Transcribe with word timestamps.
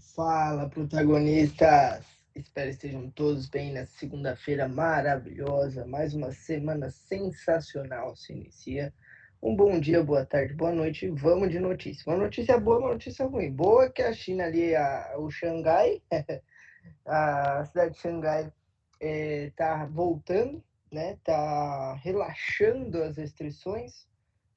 Fala, 0.00 0.68
protagonistas! 0.68 2.04
Espero 2.32 2.68
que 2.68 2.74
estejam 2.74 3.10
todos 3.10 3.48
bem 3.48 3.72
nessa 3.72 3.98
segunda-feira 3.98 4.68
maravilhosa. 4.68 5.84
Mais 5.86 6.14
uma 6.14 6.30
semana 6.30 6.88
sensacional 6.88 8.14
se 8.14 8.32
inicia. 8.32 8.94
Um 9.42 9.56
bom 9.56 9.80
dia, 9.80 10.02
boa 10.04 10.24
tarde, 10.24 10.54
boa 10.54 10.70
noite. 10.70 11.08
Vamos 11.08 11.50
de 11.50 11.58
notícia. 11.58 12.04
Uma 12.06 12.16
notícia 12.16 12.56
boa, 12.60 12.78
uma 12.78 12.92
notícia 12.92 13.26
ruim. 13.26 13.50
Boa 13.50 13.90
que 13.90 14.00
a 14.00 14.12
China 14.12 14.44
ali, 14.44 14.72
a, 14.76 15.16
o 15.18 15.28
Xangai, 15.32 16.00
a 17.04 17.64
cidade 17.64 17.94
de 17.94 17.98
Xangai 17.98 18.52
está 19.00 19.82
é, 19.82 19.86
voltando, 19.86 20.62
né? 20.92 21.14
Está 21.14 21.94
relaxando 21.94 23.02
as 23.02 23.16
restrições, 23.16 24.06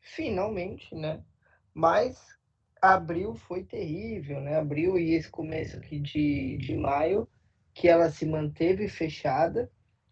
finalmente, 0.01 0.93
né? 0.93 1.23
Mas 1.73 2.39
abril 2.81 3.35
foi 3.35 3.63
terrível, 3.63 4.41
né? 4.41 4.57
Abril 4.57 4.97
e 4.97 5.13
esse 5.13 5.29
começo 5.29 5.77
aqui 5.77 5.99
de, 5.99 6.57
de 6.57 6.75
maio, 6.75 7.27
que 7.73 7.87
ela 7.87 8.09
se 8.09 8.25
manteve 8.25 8.89
fechada, 8.89 9.71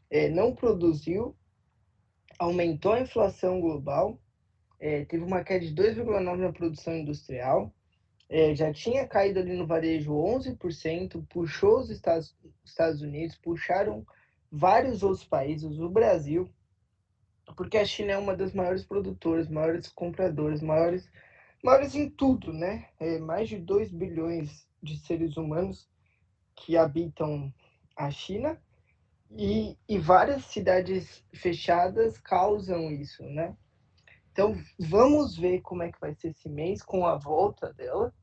é, 0.10 0.30
não 0.30 0.54
produziu, 0.54 1.36
aumentou 2.38 2.94
a 2.94 3.02
inflação 3.02 3.60
global, 3.60 4.22
é, 4.80 5.04
teve 5.06 5.24
uma 5.24 5.44
queda 5.44 5.66
de 5.66 5.74
2,9% 5.74 6.38
na 6.38 6.54
produção 6.54 6.96
industrial, 6.96 7.74
é, 8.30 8.54
já 8.54 8.72
tinha 8.72 9.08
caído 9.08 9.40
ali 9.40 9.58
no 9.58 9.66
varejo 9.66 10.14
11%, 10.14 11.26
puxou 11.28 11.80
os 11.80 11.90
Estados, 11.90 12.38
Estados 12.64 13.02
Unidos, 13.02 13.36
puxaram 13.38 14.06
vários 14.52 15.02
outros 15.02 15.26
países, 15.26 15.80
o 15.80 15.90
Brasil, 15.90 16.48
porque 17.58 17.78
a 17.78 17.86
China 17.86 18.12
é 18.12 18.18
uma 18.18 18.36
das 18.36 18.54
maiores 18.54 18.86
produtoras, 18.86 19.50
maiores 19.50 19.90
compradoras, 19.90 20.62
maiores 20.62 21.10
maiores 21.64 21.96
em 21.96 22.10
tudo, 22.10 22.54
né? 22.54 22.88
É, 23.00 23.20
mais 23.20 23.50
de 23.50 23.58
2 23.58 23.92
bilhões 23.92 24.68
de 24.82 24.98
seres 24.98 25.38
humanos 25.38 25.90
que 26.56 26.78
habitam 26.78 27.54
a 27.96 28.10
China 28.10 28.62
e, 29.32 29.78
e 29.88 29.98
várias 29.98 30.46
cidades 30.46 31.24
fechadas 31.34 32.18
causam 32.18 32.92
isso, 32.92 33.24
né? 33.24 33.56
Então, 34.32 34.56
vamos 34.80 35.38
ver 35.38 35.62
como 35.62 35.84
é 35.84 35.92
que 35.92 36.00
vai 36.00 36.14
ser 36.16 36.30
esse 36.30 36.48
mês 36.48 36.82
com 36.82 37.06
a 37.06 37.18
volta 37.18 37.74
dela. 37.74 38.14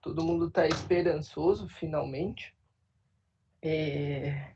Todo 0.00 0.24
mundo 0.24 0.48
está 0.48 0.66
esperançoso, 0.66 1.68
finalmente. 1.68 2.54
É... 3.62 4.52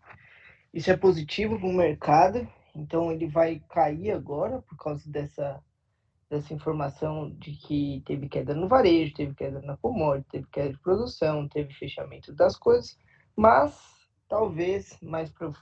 Isso 0.75 0.91
é 0.91 0.97
positivo 0.97 1.59
para 1.59 1.69
o 1.69 1.73
mercado, 1.73 2.47
então 2.75 3.11
ele 3.11 3.27
vai 3.27 3.63
cair 3.71 4.11
agora 4.11 4.61
por 4.61 4.77
causa 4.77 5.11
dessa 5.11 5.63
dessa 6.29 6.53
informação 6.53 7.31
de 7.31 7.53
que 7.53 8.03
teve 8.05 8.29
queda 8.29 8.55
no 8.55 8.69
varejo, 8.69 9.15
teve 9.15 9.35
queda 9.35 9.61
na 9.63 9.77
commodity, 9.77 10.29
teve 10.31 10.47
queda 10.51 10.71
de 10.71 10.79
produção, 10.79 11.49
teve 11.49 11.73
fechamento 11.75 12.33
das 12.33 12.57
coisas, 12.57 12.99
mas 13.37 13.79
talvez 14.29 14.99
mais 15.01 15.31
para 15.31 15.49
o 15.49 15.55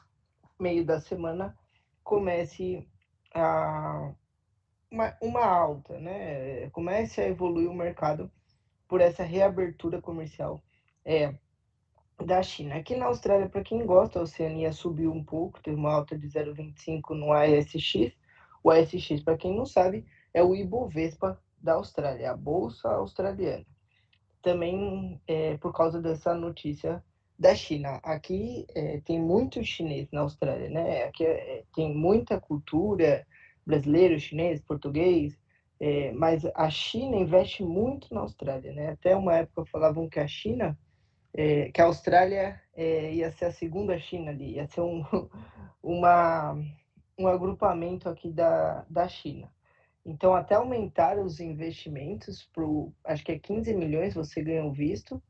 meio 0.59 0.85
da 0.85 1.01
semana 1.01 1.57
comece 2.03 2.89
a 3.35 4.13
uma, 4.91 5.17
uma 5.21 5.45
alta, 5.45 5.99
né? 5.99 6.71
Comece 6.71 7.21
a 7.21 7.29
evoluir 7.29 7.69
o 7.69 7.75
mercado 7.75 8.31
por 8.89 9.01
essa 9.01 9.25
reabertura 9.25 10.01
comercial 10.01 10.63
é, 11.05 11.35
da 12.25 12.43
China. 12.43 12.77
Aqui 12.77 12.95
na 12.95 13.07
Austrália, 13.07 13.49
para 13.49 13.65
quem 13.65 13.85
gosta, 13.85 14.19
a 14.19 14.23
Oceania 14.23 14.73
subiu 14.73 15.13
um 15.13 15.25
pouco, 15.25 15.61
teve 15.61 15.77
uma 15.77 15.93
alta 15.93 16.17
de 16.17 16.29
0,25 16.29 17.11
no 17.11 17.33
ASX. 17.33 18.15
O 18.63 18.71
ASX, 18.71 19.21
para 19.23 19.37
quem 19.37 19.55
não 19.57 19.67
sabe, 19.67 20.07
é 20.35 20.43
o 20.43 20.55
Ibovespa 20.55 21.41
da 21.59 21.75
Austrália, 21.75 22.33
a 22.33 22.37
Bolsa 22.37 22.89
Australiana. 22.91 23.65
Também 24.43 25.19
é, 25.27 25.57
por 25.57 25.73
causa 25.73 26.03
dessa 26.03 26.35
notícia 26.35 27.03
da 27.39 27.55
China. 27.55 28.01
Aqui 28.03 28.67
é, 28.75 29.01
tem 29.01 29.21
muito 29.21 29.65
chinês 29.65 30.11
na 30.13 30.21
Austrália, 30.21 30.69
né? 30.69 31.05
Aqui 31.05 31.25
é, 31.25 31.65
tem 31.75 31.95
muita 31.95 32.39
cultura 32.39 33.27
brasileiro, 33.67 34.19
chinês, 34.19 34.61
português, 34.61 35.39
é, 35.81 36.13
mas 36.13 36.45
a 36.55 36.69
China 36.71 37.17
investe 37.17 37.63
muito 37.63 38.13
na 38.13 38.21
Austrália, 38.21 38.73
né? 38.73 38.91
Até 38.91 39.17
uma 39.17 39.35
época 39.37 39.65
falavam 39.67 40.09
que 40.09 40.21
a 40.21 40.27
China, 40.27 40.79
é, 41.33 41.71
que 41.71 41.81
a 41.81 41.87
Austrália 41.87 42.61
é, 42.75 43.15
ia 43.15 43.31
ser 43.33 43.47
a 43.47 43.53
segunda 43.53 43.99
China 43.99 44.31
ali, 44.31 44.55
ia 44.57 44.67
ser 44.67 44.83
um, 44.83 45.03
uma, 45.83 46.55
um 47.19 47.27
agrupamento 47.27 48.09
aqui 48.09 48.31
da, 48.31 48.85
da 48.89 49.09
China. 49.09 49.54
Então, 50.05 50.35
até 50.35 50.55
aumentar 50.55 51.19
os 51.19 51.41
investimentos 51.41 52.49
para 52.53 52.65
acho 53.05 53.25
que 53.25 53.33
é 53.33 53.39
15 53.39 53.75
milhões 53.75 54.15
você 54.15 54.43
ganha 54.43 54.71
visto 54.71 55.23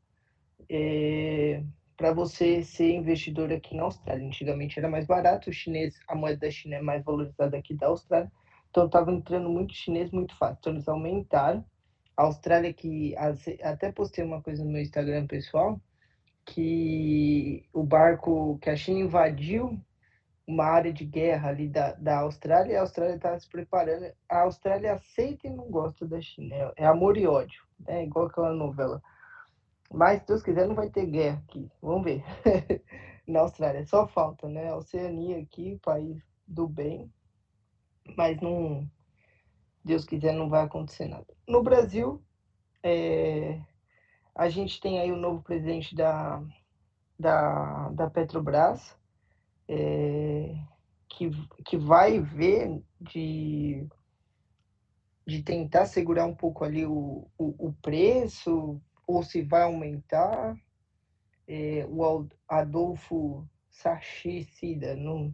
é, 0.69 1.63
para 1.95 2.13
você 2.13 2.61
ser 2.61 2.91
investidor 2.93 3.53
aqui 3.53 3.75
na 3.75 3.83
Austrália. 3.83 4.25
Antigamente 4.25 4.77
era 4.77 4.89
mais 4.89 5.05
barato, 5.05 5.49
o 5.49 5.53
chinês, 5.53 5.97
a 6.07 6.15
moeda 6.15 6.39
da 6.39 6.51
China 6.51 6.75
é 6.75 6.81
mais 6.81 7.03
valorizada 7.03 7.57
aqui 7.57 7.73
da 7.73 7.87
Austrália, 7.87 8.31
então 8.69 8.85
estava 8.85 9.11
entrando 9.11 9.49
muito 9.49 9.73
chinês 9.73 10.11
muito 10.11 10.37
fácil. 10.37 10.57
Então, 10.59 10.73
eles 10.73 10.87
aumentaram. 10.87 11.65
A 12.17 12.23
Austrália, 12.23 12.73
que 12.73 13.13
até 13.61 13.91
postei 13.91 14.23
uma 14.23 14.41
coisa 14.41 14.63
no 14.63 14.71
meu 14.71 14.81
Instagram 14.81 15.27
pessoal, 15.27 15.79
que 16.45 17.65
o 17.73 17.83
barco 17.83 18.57
que 18.59 18.69
a 18.69 18.75
China 18.75 18.99
invadiu 18.99 19.79
uma 20.47 20.65
área 20.65 20.93
de 20.93 21.05
guerra 21.05 21.49
ali 21.49 21.67
da, 21.67 21.93
da 21.93 22.19
Austrália 22.19 22.73
e 22.73 22.75
a 22.75 22.81
Austrália 22.81 23.15
está 23.15 23.37
se 23.39 23.49
preparando. 23.49 24.11
A 24.29 24.41
Austrália 24.41 24.93
aceita 24.93 25.47
e 25.47 25.49
não 25.49 25.69
gosta 25.69 26.05
da 26.05 26.21
China. 26.21 26.55
É, 26.55 26.73
é 26.77 26.85
amor 26.85 27.17
e 27.17 27.25
ódio, 27.25 27.63
né? 27.79 28.03
igual 28.03 28.27
aquela 28.27 28.53
novela. 28.53 29.01
Mas, 29.91 30.21
se 30.21 30.27
Deus 30.27 30.43
quiser, 30.43 30.67
não 30.67 30.75
vai 30.75 30.89
ter 30.89 31.05
guerra 31.05 31.43
aqui. 31.47 31.71
Vamos 31.81 32.03
ver. 32.03 32.23
Na 33.27 33.41
Austrália. 33.41 33.85
Só 33.85 34.07
falta, 34.07 34.47
né? 34.47 34.69
A 34.69 34.77
Oceania 34.77 35.39
aqui, 35.39 35.79
país 35.83 36.21
do 36.47 36.67
bem. 36.67 37.11
Mas 38.15 38.39
não. 38.39 38.89
Deus 39.83 40.05
quiser, 40.05 40.33
não 40.33 40.49
vai 40.49 40.63
acontecer 40.63 41.07
nada. 41.07 41.27
No 41.47 41.63
Brasil, 41.63 42.23
é... 42.83 43.61
a 44.35 44.49
gente 44.49 44.79
tem 44.79 44.99
aí 44.99 45.11
o 45.11 45.17
novo 45.17 45.41
presidente 45.43 45.95
da, 45.95 46.41
da, 47.19 47.89
da 47.89 48.09
Petrobras, 48.09 48.97
é, 49.67 50.55
que, 51.09 51.29
que 51.65 51.77
vai 51.77 52.19
ver 52.19 52.81
de, 52.99 53.87
de 55.25 55.43
tentar 55.43 55.85
segurar 55.85 56.25
um 56.25 56.35
pouco 56.35 56.63
ali 56.63 56.85
o, 56.85 57.27
o, 57.37 57.67
o 57.67 57.73
preço, 57.81 58.81
ou 59.07 59.23
se 59.23 59.41
vai 59.41 59.63
aumentar. 59.63 60.55
É, 61.47 61.85
o 61.87 62.27
Adolfo 62.47 63.47
Sachicida, 63.69 64.95
não, 64.95 65.33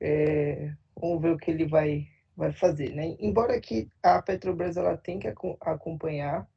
é, 0.00 0.74
vamos 1.00 1.22
ver 1.22 1.30
o 1.30 1.38
que 1.38 1.50
ele 1.50 1.66
vai, 1.66 2.08
vai 2.36 2.52
fazer. 2.52 2.94
Né? 2.94 3.16
Embora 3.20 3.60
que 3.60 3.88
a 4.02 4.20
Petrobras 4.20 4.76
ela 4.76 4.96
tem 4.96 5.20
que 5.20 5.32
acompanhar 5.60 6.48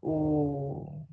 o, 0.00 1.04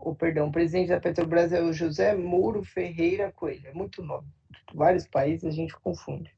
o 0.00 0.14
perdão, 0.14 0.48
o 0.48 0.52
presidente 0.52 0.88
da 0.88 1.00
Petrobras 1.00 1.52
é 1.52 1.62
o 1.62 1.72
José 1.72 2.14
Mouro 2.14 2.64
Ferreira 2.64 3.32
Coelho, 3.32 3.68
é 3.68 3.72
muito 3.72 4.02
nome, 4.02 4.28
vários 4.74 5.06
países 5.06 5.44
a 5.44 5.50
gente 5.50 5.78
confunde. 5.80 6.30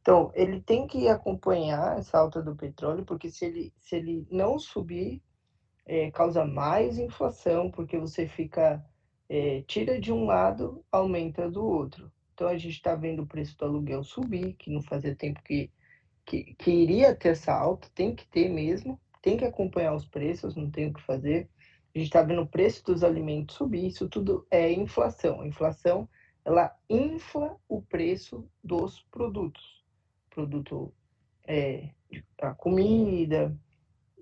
Então, 0.00 0.30
ele 0.34 0.60
tem 0.60 0.86
que 0.86 1.08
acompanhar 1.08 1.98
essa 1.98 2.16
alta 2.16 2.40
do 2.40 2.54
petróleo, 2.54 3.04
porque 3.04 3.28
se 3.28 3.44
ele, 3.44 3.72
se 3.80 3.96
ele 3.96 4.24
não 4.30 4.56
subir, 4.56 5.20
é, 5.84 6.12
causa 6.12 6.44
mais 6.44 6.96
inflação, 6.96 7.70
porque 7.72 7.98
você 7.98 8.28
fica, 8.28 8.84
é, 9.28 9.62
tira 9.62 10.00
de 10.00 10.12
um 10.12 10.24
lado, 10.24 10.84
aumenta 10.92 11.50
do 11.50 11.64
outro. 11.64 12.12
Então, 12.32 12.46
a 12.46 12.56
gente 12.56 12.74
está 12.74 12.94
vendo 12.94 13.22
o 13.22 13.26
preço 13.26 13.58
do 13.58 13.64
aluguel 13.64 14.04
subir, 14.04 14.52
que 14.54 14.70
não 14.70 14.80
fazia 14.80 15.12
tempo 15.12 15.42
que, 15.42 15.72
que, 16.24 16.54
que 16.54 16.70
iria 16.70 17.12
ter 17.12 17.30
essa 17.30 17.52
alta, 17.52 17.88
tem 17.92 18.14
que 18.14 18.28
ter 18.28 18.48
mesmo, 18.48 19.00
tem 19.20 19.36
que 19.36 19.44
acompanhar 19.44 19.92
os 19.92 20.06
preços, 20.06 20.54
não 20.54 20.70
tem 20.70 20.86
o 20.86 20.94
que 20.94 21.02
fazer 21.02 21.48
a 21.96 21.98
gente 21.98 22.08
está 22.08 22.20
vendo 22.22 22.42
o 22.42 22.46
preço 22.46 22.84
dos 22.84 23.02
alimentos 23.02 23.56
subir, 23.56 23.86
isso 23.86 24.06
tudo 24.06 24.46
é 24.50 24.70
inflação. 24.70 25.40
A 25.40 25.48
inflação, 25.48 26.06
ela 26.44 26.76
infla 26.90 27.56
o 27.66 27.80
preço 27.80 28.46
dos 28.62 29.00
produtos. 29.10 29.82
Produto, 30.28 30.92
é, 31.46 31.88
a 32.42 32.52
comida. 32.52 33.58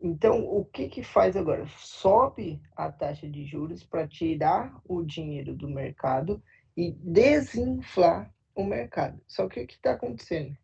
Então, 0.00 0.44
o 0.46 0.64
que 0.64 0.88
que 0.88 1.02
faz 1.02 1.37
agora? 1.37 1.66
Sobe 1.76 2.62
a 2.76 2.93
taxa 2.93 3.28
de 3.28 3.44
juros 3.44 3.82
para 3.82 4.06
tirar 4.06 4.81
o 4.84 5.02
dinheiro 5.02 5.52
do 5.52 5.69
mercado 5.69 6.40
e 6.76 6.93
desinflar 6.93 8.32
o 8.54 8.62
mercado. 8.62 9.20
Só 9.26 9.48
que 9.48 9.60
o 9.60 9.66
que 9.66 9.75
está 9.75 9.94
acontecendo? 9.94 10.56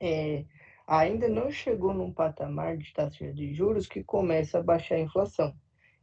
É, 0.00 0.44
ainda 0.88 1.28
não 1.28 1.52
chegou 1.52 1.94
num 1.94 2.12
patamar 2.12 2.76
de 2.76 2.92
taxa 2.92 3.32
de 3.32 3.54
juros 3.54 3.86
que 3.86 4.02
começa 4.02 4.58
a 4.58 4.62
baixar 4.62 4.96
a 4.96 5.00
inflação. 5.00 5.54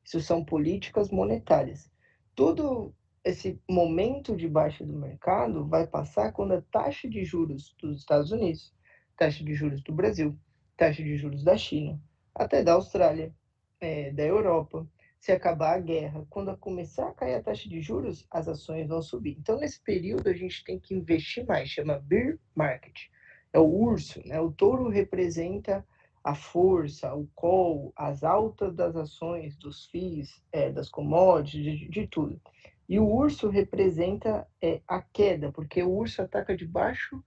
Isso 0.04 0.20
são 0.20 0.44
políticas 0.44 1.10
monetárias. 1.10 1.92
Todo 2.36 2.94
esse 3.24 3.60
momento 3.70 4.36
de 4.36 4.48
baixa 4.48 4.86
do 4.86 4.94
mercado 4.94 5.66
vai 5.66 5.88
passar 5.88 6.32
quando 6.32 6.54
a 6.54 6.62
taxa 6.62 7.10
de 7.10 7.24
juros 7.24 7.76
dos 7.80 8.00
Estados 8.00 8.32
Unidos, 8.32 8.74
taxa 9.18 9.44
de 9.44 9.54
juros 9.54 9.82
do 9.82 9.94
Brasil, 9.94 10.38
taxa 10.76 11.02
de 11.02 11.18
juros 11.18 11.44
da 11.44 11.56
China, 11.56 12.00
até 12.36 12.62
da 12.62 12.74
Austrália, 12.74 13.34
é, 13.80 14.12
da 14.12 14.24
Europa, 14.24 14.88
se 15.20 15.32
acabar 15.32 15.76
a 15.76 15.80
guerra, 15.80 16.26
quando 16.30 16.56
começar 16.58 17.08
a 17.08 17.14
cair 17.14 17.36
a 17.36 17.42
taxa 17.42 17.70
de 17.70 17.80
juros, 17.80 18.28
as 18.30 18.46
ações 18.50 18.88
vão 18.90 19.02
subir. 19.02 19.38
Então, 19.40 19.58
nesse 19.58 19.80
período, 19.80 20.28
a 20.28 20.34
gente 20.34 20.64
tem 20.66 20.78
que 20.78 20.94
investir 20.94 21.46
mais, 21.46 21.70
chama 21.70 21.98
bear 21.98 22.38
market. 22.54 23.08
É 23.54 23.60
o 23.60 23.64
urso, 23.64 24.22
né? 24.28 24.42
O 24.42 24.52
touro 24.52 24.90
representa 24.90 25.86
a 26.24 26.34
força, 26.34 27.14
o 27.14 27.28
call, 27.36 27.92
as 27.96 28.24
altas 28.24 28.74
das 28.74 28.96
ações, 28.96 29.58
dos 29.58 29.88
FIIs, 29.88 30.42
é, 30.52 30.72
das 30.72 30.90
commodities, 30.90 31.80
de, 31.80 31.90
de, 31.90 32.08
tudo. 32.08 32.40
E 32.88 32.98
o 32.98 33.06
urso 33.06 33.50
representa 33.50 34.48
é, 34.62 34.82
a 34.88 35.02
queda, 35.02 35.52
porque 35.52 35.84
o 35.84 35.92
urso 35.92 36.22
ataca 36.22 36.56
de 36.56 36.66
baixo, 36.66 37.22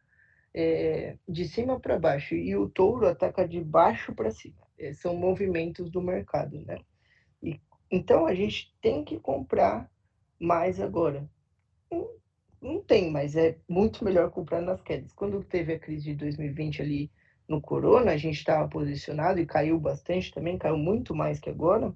é, 0.54 1.18
de 1.28 1.46
cima 1.46 1.78
para 1.78 1.98
baixo, 1.98 2.34
e 2.34 2.56
o 2.56 2.68
touro 2.70 3.06
ataca 3.06 3.46
de 3.46 3.62
baixo 3.62 4.14
para 4.14 4.30
cima. 4.30 4.66
É, 4.78 4.94
são 4.94 5.14
movimentos 5.14 5.90
do 5.90 6.00
mercado, 6.00 6.60
né? 6.62 6.78
E 7.42 7.60
então 7.90 8.26
a 8.26 8.34
gente 8.34 8.74
tem 8.80 9.04
que 9.04 9.18
comprar 9.18 9.90
mais 10.40 10.80
agora. 10.80 11.28
Não, 11.90 12.08
não 12.60 12.80
tem, 12.82 13.10
mas 13.10 13.36
é 13.36 13.58
muito 13.68 14.04
melhor 14.04 14.30
comprar 14.30 14.60
nas 14.60 14.80
quedas. 14.82 15.12
Quando 15.12 15.44
teve 15.44 15.74
a 15.74 15.78
crise 15.78 16.06
de 16.06 16.14
2020 16.14 16.82
ali 16.82 17.10
no 17.48 17.60
Corona, 17.60 18.12
a 18.12 18.16
gente 18.16 18.36
estava 18.36 18.68
posicionado 18.68 19.40
e 19.40 19.46
caiu 19.46 19.78
bastante 19.78 20.32
também, 20.32 20.58
caiu 20.58 20.76
muito 20.76 21.14
mais 21.14 21.38
que 21.38 21.50
agora. 21.50 21.94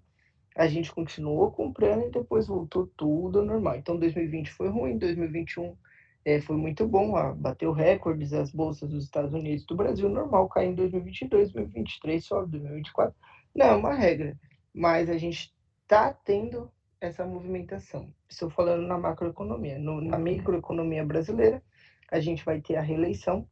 A 0.57 0.67
gente 0.67 0.93
continuou 0.93 1.51
comprando 1.51 2.07
e 2.07 2.11
depois 2.11 2.47
voltou 2.47 2.87
tudo 2.97 3.45
normal. 3.45 3.77
Então 3.77 3.99
2020 3.99 4.51
foi 4.53 4.69
ruim, 4.69 4.99
2021 4.99 5.77
é, 6.25 6.41
foi 6.41 6.57
muito 6.57 6.87
bom, 6.87 7.13
ó, 7.13 7.33
bateu 7.33 7.73
recordes 7.73 8.33
as 8.33 8.53
bolsas 8.53 8.91
dos 8.91 9.05
Estados 9.05 9.33
Unidos 9.33 9.65
do 9.65 9.75
Brasil, 9.75 10.09
normal, 10.09 10.49
caiu 10.49 10.73
em 10.73 10.75
2022, 10.75 11.53
2023 11.53 12.25
sobe, 12.25 12.59
2024. 12.59 13.15
Não 13.55 13.67
é 13.67 13.75
uma 13.75 13.95
regra, 13.95 14.37
mas 14.75 15.09
a 15.09 15.17
gente 15.17 15.53
está 15.83 16.13
tendo 16.13 16.71
essa 17.01 17.25
movimentação. 17.25 18.13
Estou 18.29 18.51
falando 18.51 18.87
na 18.87 18.99
macroeconomia. 18.99 19.79
No, 19.79 20.01
na 20.01 20.19
microeconomia 20.19 21.05
brasileira, 21.05 21.63
a 22.11 22.21
gente 22.21 22.45
vai 22.45 22.61
ter 22.61 22.77
a 22.77 22.83
reeleição, 22.83 23.49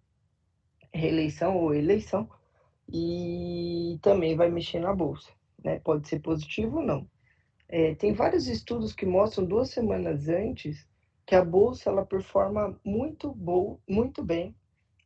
reeleição 0.93 1.57
ou 1.57 1.75
eleição, 1.75 2.29
e 2.91 3.99
também 4.03 4.37
vai 4.37 4.51
mexer 4.51 4.81
na 4.81 4.95
bolsa. 4.95 5.31
Né? 5.63 5.79
Pode 5.81 6.09
ser 6.09 6.21
positivo 6.21 6.79
ou 6.79 6.83
não. 6.83 7.07
É, 7.69 7.95
tem 7.95 8.13
vários 8.13 8.47
estudos 8.49 8.95
que 8.95 9.05
mostram 9.05 9.45
duas 9.45 9.71
semanas 9.71 10.29
antes 10.29 10.87
que 11.27 11.35
a 11.35 11.45
bolsa 11.45 11.91
ela 11.91 12.07
performa 12.07 12.81
muito, 12.83 13.31
bo 13.33 13.79
muito 13.87 14.25
bem 14.25 14.57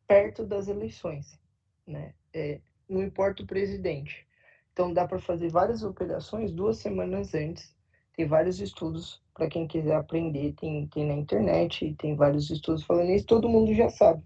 perto 0.06 0.44
das 0.46 0.69
eleições. 0.69 1.37
Né? 1.85 2.14
É, 2.32 2.61
não 2.88 3.02
importa 3.02 3.43
o 3.43 3.46
presidente. 3.46 4.26
Então 4.73 4.93
dá 4.93 5.06
para 5.06 5.19
fazer 5.19 5.49
várias 5.49 5.82
operações 5.82 6.52
duas 6.52 6.78
semanas 6.78 7.35
antes. 7.35 7.75
Tem 8.17 8.26
vários 8.26 8.61
estudos 8.61 9.20
para 9.35 9.49
quem 9.49 9.67
quiser 9.67 9.96
aprender, 9.96 10.52
tem, 10.52 10.87
tem 10.87 11.06
na 11.06 11.14
internet, 11.14 11.94
tem 11.99 12.14
vários 12.14 12.50
estudos 12.50 12.85
falando 12.85 13.11
isso, 13.11 13.26
todo 13.26 13.49
mundo 13.49 13.75
já 13.75 13.88
sabe. 13.88 14.23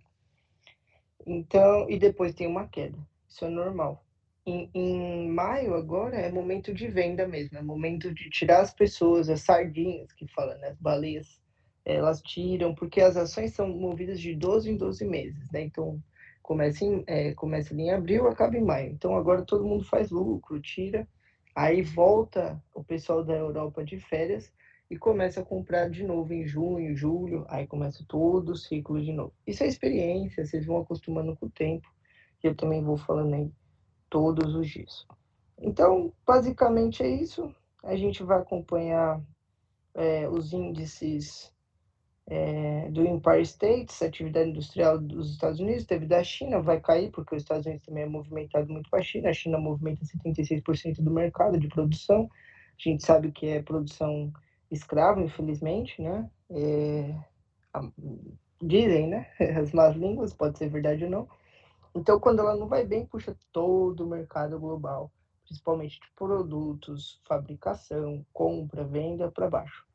Então, 1.26 1.90
e 1.90 1.98
depois 1.98 2.34
tem 2.34 2.46
uma 2.46 2.68
queda. 2.68 2.98
Isso 3.28 3.44
é 3.44 3.48
normal. 3.48 4.04
Em, 4.46 4.70
em, 4.72 5.28
maio 5.28 5.74
agora 5.74 6.16
é 6.16 6.30
momento 6.30 6.72
de 6.72 6.86
venda 6.86 7.26
mesmo, 7.26 7.58
é 7.58 7.62
momento 7.62 8.14
de 8.14 8.30
tirar 8.30 8.60
as 8.60 8.72
pessoas, 8.72 9.28
as 9.28 9.40
sardinhas 9.40 10.12
que 10.12 10.26
falam, 10.28 10.56
né? 10.58 10.68
as 10.68 10.78
baleias, 10.78 11.40
elas 11.84 12.22
tiram, 12.22 12.72
porque 12.72 13.00
as 13.00 13.16
ações 13.16 13.52
são 13.52 13.68
movidas 13.68 14.20
de 14.20 14.34
12 14.36 14.70
em 14.70 14.76
12 14.76 15.04
meses, 15.04 15.50
né? 15.50 15.62
Então, 15.62 16.00
começa 16.46 16.84
em, 16.84 17.02
é, 17.08 17.34
começa 17.34 17.74
em 17.74 17.90
abril, 17.90 18.28
acaba 18.28 18.56
em 18.56 18.64
maio. 18.64 18.92
Então 18.92 19.16
agora 19.16 19.42
todo 19.42 19.66
mundo 19.66 19.84
faz 19.84 20.10
lucro, 20.10 20.60
tira, 20.60 21.06
aí 21.54 21.82
volta 21.82 22.62
o 22.72 22.84
pessoal 22.84 23.24
da 23.24 23.34
Europa 23.34 23.84
de 23.84 23.98
férias 23.98 24.52
e 24.90 24.96
começa 24.96 25.40
a 25.40 25.44
comprar 25.44 25.90
de 25.90 26.04
novo 26.04 26.32
em 26.32 26.46
junho, 26.46 26.96
julho, 26.96 27.44
aí 27.48 27.66
começa 27.66 28.04
todo 28.06 28.50
o 28.50 28.56
ciclo 28.56 29.02
de 29.02 29.12
novo. 29.12 29.32
Isso 29.46 29.64
é 29.64 29.66
experiência, 29.66 30.44
vocês 30.44 30.64
vão 30.64 30.78
acostumando 30.78 31.36
com 31.36 31.46
o 31.46 31.50
tempo, 31.50 31.88
e 32.42 32.46
eu 32.46 32.54
também 32.54 32.82
vou 32.82 32.96
falando 32.96 33.34
aí 33.34 33.50
todos 34.08 34.54
os 34.54 34.68
dias. 34.68 35.06
Então, 35.58 36.12
basicamente 36.24 37.02
é 37.02 37.08
isso. 37.08 37.52
A 37.82 37.96
gente 37.96 38.22
vai 38.22 38.38
acompanhar 38.38 39.20
é, 39.94 40.28
os 40.28 40.52
índices 40.52 41.52
é, 42.28 42.88
do 42.90 43.06
Empire 43.06 43.42
States, 43.42 44.02
atividade 44.02 44.50
industrial 44.50 44.98
dos 44.98 45.32
Estados 45.32 45.60
Unidos, 45.60 45.84
teve 45.84 46.06
da 46.06 46.22
China, 46.22 46.60
vai 46.60 46.80
cair, 46.80 47.10
porque 47.10 47.34
os 47.34 47.42
Estados 47.42 47.66
Unidos 47.66 47.86
também 47.86 48.04
é 48.04 48.08
movimentado 48.08 48.72
muito 48.72 48.90
para 48.90 49.00
a 49.00 49.02
China, 49.02 49.30
a 49.30 49.32
China 49.32 49.58
movimenta 49.58 50.04
76% 50.04 50.96
do 51.00 51.10
mercado 51.10 51.58
de 51.58 51.68
produção, 51.68 52.28
a 52.78 52.88
gente 52.88 53.04
sabe 53.04 53.30
que 53.30 53.46
é 53.46 53.62
produção 53.62 54.32
escrava, 54.70 55.20
infelizmente, 55.20 56.00
né? 56.00 56.30
É, 56.50 57.14
dizem, 58.62 59.08
né? 59.08 59.28
As 59.60 59.72
más 59.72 59.96
línguas, 59.96 60.34
pode 60.34 60.58
ser 60.58 60.68
verdade 60.68 61.04
ou 61.04 61.10
não. 61.10 61.28
Então, 61.94 62.20
quando 62.20 62.40
ela 62.40 62.56
não 62.56 62.68
vai 62.68 62.84
bem, 62.84 63.06
puxa 63.06 63.36
todo 63.52 64.04
o 64.04 64.08
mercado 64.08 64.58
global, 64.58 65.10
principalmente 65.44 65.98
de 66.00 66.06
produtos, 66.14 67.20
fabricação, 67.26 68.24
compra, 68.32 68.84
venda 68.84 69.30
para 69.30 69.48
baixo. 69.48 69.86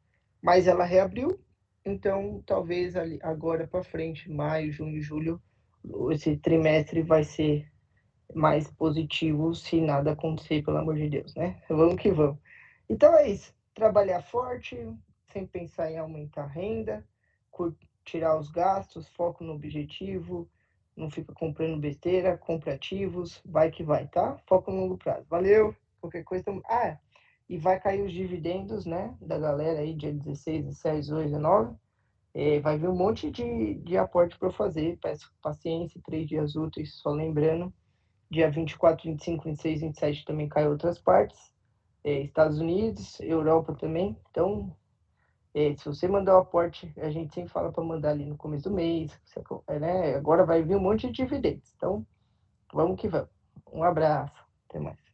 Mas 0.42 0.68
ela 0.68 0.84
reabriu, 0.84 1.40
então, 1.86 2.42
talvez 2.46 2.96
ali, 2.96 3.20
agora 3.22 3.68
para 3.68 3.84
frente, 3.84 4.30
maio, 4.32 4.72
junho, 4.72 5.02
julho, 5.02 5.42
esse 6.12 6.38
trimestre 6.38 7.02
vai 7.04 7.24
ser 7.24 7.72
mais 8.34 8.70
positivo 8.72 9.54
se 9.54 9.82
nada 9.82 10.12
acontecer, 10.12 10.64
pelo 10.64 10.78
amor 10.78 10.96
de 10.96 11.10
Deus, 11.10 11.36
né? 11.36 11.62
Vamos 11.70 11.96
que 11.96 12.12
vamos. 12.12 12.38
Então 12.90 13.14
é 13.16 13.30
isso. 13.30 13.54
Trabalhar 13.74 14.22
forte, 14.22 14.78
sem 15.32 15.46
pensar 15.46 15.92
em 15.92 15.98
aumentar 15.98 16.44
a 16.44 16.48
renda, 16.48 17.06
tirar 18.04 18.38
os 18.38 18.50
gastos, 18.50 19.08
foco 19.10 19.44
no 19.44 19.54
objetivo, 19.54 20.50
não 20.96 21.10
fica 21.10 21.34
comprando 21.34 21.80
besteira, 21.80 22.38
compra 22.38 22.74
ativos, 22.74 23.42
vai 23.46 23.72
que 23.72 23.84
vai, 23.84 24.08
tá? 24.08 24.38
Foco 24.46 24.72
no 24.72 24.82
longo 24.82 24.98
prazo. 24.98 25.26
Valeu! 25.30 25.76
Qualquer 26.00 26.24
coisa. 26.24 26.46
Ah, 26.66 26.98
e 27.48 27.58
vai 27.58 27.80
cair 27.80 28.02
os 28.02 28.14
dividendos, 28.14 28.86
né, 28.86 29.16
da 29.20 29.38
galera 29.38 29.80
aí, 29.80 29.94
dia 29.94 30.14
16, 30.14 30.66
17, 30.66 31.02
18, 31.02 31.24
19. 31.26 31.76
É, 32.34 32.60
vai 32.62 32.78
vir 32.78 32.88
um 32.88 32.96
monte 32.96 33.30
de, 33.30 33.76
de 33.76 33.98
aporte 33.98 34.38
para 34.40 34.52
fazer, 34.52 34.98
peço 35.02 35.30
paciência, 35.42 36.00
três 36.06 36.28
dias 36.28 36.56
úteis, 36.56 36.96
só 36.96 37.12
lembrando, 37.12 37.74
dia 38.30 38.50
24, 38.50 39.04
25, 39.04 39.44
26, 39.44 39.82
27 39.82 40.26
também 40.26 40.48
cai 40.48 40.66
outras 40.66 40.98
partes, 40.98 41.38
é, 42.04 42.22
Estados 42.22 42.60
Unidos, 42.60 43.20
Europa 43.20 43.76
também, 43.76 44.18
então, 44.30 44.76
é, 45.54 45.76
se 45.76 45.86
você 45.86 46.08
mandar 46.08 46.36
o 46.36 46.42
aporte, 46.42 46.92
a 46.98 47.10
gente 47.10 47.34
sempre 47.34 47.52
fala 47.52 47.72
para 47.72 47.84
mandar 47.84 48.12
ali 48.12 48.26
no 48.26 48.38
começo 48.38 48.70
do 48.70 48.76
mês, 48.76 49.12
é, 49.68 49.80
né, 49.80 50.16
agora 50.16 50.46
vai 50.46 50.64
vir 50.64 50.76
um 50.76 50.82
monte 50.82 51.08
de 51.08 51.14
dividendos, 51.14 51.74
então, 51.76 52.06
vamos 52.74 53.00
que 53.00 53.08
vamos. 53.08 53.30
Um 53.72 53.84
abraço, 53.84 54.34
até 54.68 54.80
mais. 54.80 55.11